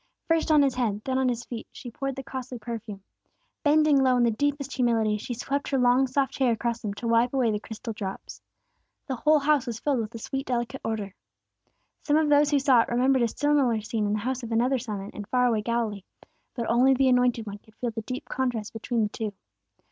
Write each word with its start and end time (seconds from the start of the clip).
First 0.27 0.49
on 0.49 0.63
His 0.63 0.73
head, 0.73 1.03
then 1.05 1.19
on 1.19 1.29
His 1.29 1.45
feet, 1.45 1.67
she 1.71 1.91
poured 1.91 2.15
the 2.15 2.23
costly 2.23 2.57
perfume. 2.57 3.03
Bending 3.61 4.01
low 4.01 4.17
in 4.17 4.23
the 4.23 4.31
deepest 4.31 4.73
humility, 4.73 5.15
she 5.15 5.35
swept 5.35 5.67
her 5.67 5.77
long 5.77 6.07
soft 6.07 6.39
hair 6.39 6.53
across 6.53 6.81
them 6.81 6.95
to 6.95 7.07
wipe 7.07 7.35
away 7.35 7.51
the 7.51 7.59
crystal 7.59 7.93
drops. 7.93 8.41
The 9.05 9.15
whole 9.17 9.37
house 9.37 9.67
was 9.67 9.79
filled 9.79 9.99
with 9.99 10.09
the 10.09 10.17
sweet, 10.17 10.47
delicate 10.47 10.81
odor. 10.83 11.13
Some 12.01 12.17
of 12.17 12.29
those 12.29 12.49
who 12.49 12.57
saw 12.57 12.81
it, 12.81 12.89
remembered 12.89 13.21
a 13.21 13.27
similar 13.27 13.79
scene 13.81 14.07
in 14.07 14.13
the 14.13 14.17
house 14.25 14.41
of 14.41 14.51
another 14.51 14.79
Simon, 14.79 15.11
in 15.11 15.25
far 15.25 15.45
away 15.45 15.61
Galilee; 15.61 16.01
but 16.55 16.67
only 16.67 16.95
the 16.95 17.07
Anointed 17.07 17.45
One 17.45 17.59
could 17.59 17.75
feel 17.75 17.91
the 17.91 18.01
deep 18.01 18.27
contrast 18.27 18.73
between 18.73 19.03
the 19.03 19.09
two. 19.09 19.33